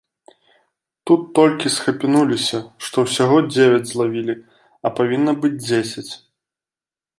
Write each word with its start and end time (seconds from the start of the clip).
Тут 1.09 1.21
толькі 1.39 1.71
схапянуліся, 1.73 2.57
што 2.87 2.97
ўсяго 3.05 3.37
дзевяць 3.53 3.85
злавілі, 3.91 4.35
а 4.87 4.95
павінна 5.01 5.31
быць 5.47 5.55
дзесяць. 5.67 6.11